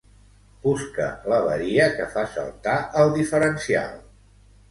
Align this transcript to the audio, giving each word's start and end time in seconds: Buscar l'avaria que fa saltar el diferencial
Buscar 0.61 1.09
l'avaria 1.33 1.85
que 1.99 2.07
fa 2.15 2.23
saltar 2.37 2.75
el 3.03 3.13
diferencial 3.21 3.93